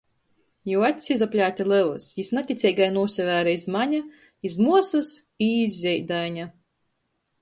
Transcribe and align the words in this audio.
Juo 0.69 0.85
acs 0.87 1.09
izaplēte 1.15 1.67
lelys, 1.71 2.07
jis 2.21 2.31
naticeigai 2.37 2.87
nūsavēre 2.95 3.53
iz 3.59 3.67
mane, 3.75 3.99
iz 4.51 4.57
muosys 4.69 5.15
i 5.49 5.55
iz 5.67 5.81
zeidaiņa. 5.85 6.49